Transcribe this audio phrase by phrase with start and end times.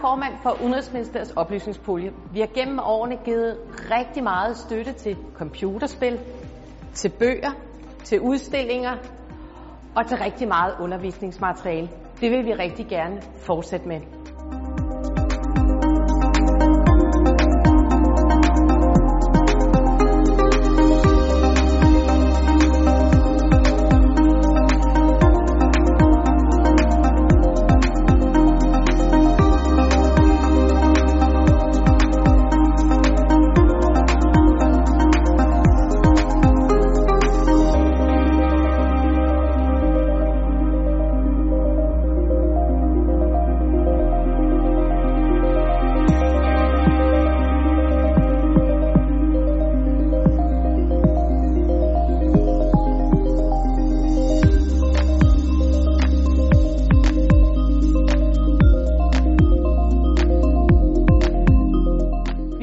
[0.00, 2.12] formand for Udenrigsministeriets oplysningspulje.
[2.32, 3.56] Vi har gennem årene givet
[3.90, 6.20] rigtig meget støtte til computerspil,
[6.92, 7.50] til bøger,
[8.04, 8.96] til udstillinger
[9.96, 11.90] og til rigtig meget undervisningsmateriale.
[12.20, 14.25] Det vil vi rigtig gerne fortsætte med.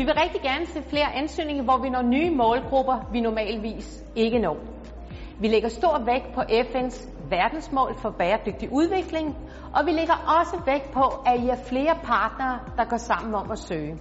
[0.04, 4.40] Vi vil rigtig gerne se flere ansøgninger, hvor vi når nye målgrupper, vi normalvis ikke
[4.40, 4.58] når.
[5.40, 9.36] Vi lægger stor vægt på FN's verdensmål for bæredygtig udvikling,
[9.74, 13.52] og vi lægger også vægt på, at I er flere partnere, der går sammen om
[13.52, 13.98] at søge.